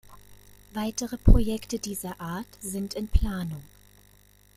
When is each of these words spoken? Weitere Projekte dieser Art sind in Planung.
Weitere 0.73 1.15
Projekte 1.15 1.77
dieser 1.77 2.19
Art 2.19 2.47
sind 2.59 2.95
in 2.95 3.07
Planung. 3.07 3.61